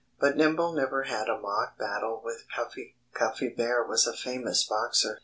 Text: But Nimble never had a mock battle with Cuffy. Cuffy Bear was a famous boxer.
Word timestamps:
But 0.19 0.35
Nimble 0.35 0.71
never 0.71 1.03
had 1.03 1.29
a 1.29 1.37
mock 1.39 1.77
battle 1.77 2.23
with 2.25 2.47
Cuffy. 2.55 2.97
Cuffy 3.13 3.49
Bear 3.49 3.83
was 3.83 4.07
a 4.07 4.17
famous 4.17 4.63
boxer. 4.63 5.19